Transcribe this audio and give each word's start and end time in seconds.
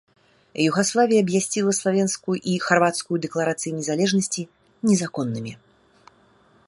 Югаславія 0.69 1.19
абвясціла 1.25 1.71
славенскую 1.79 2.37
і 2.53 2.57
харвацкую 2.69 3.17
дэкларацыі 3.27 3.71
незалежнасці 3.77 4.43
незаконнымі. 4.93 5.53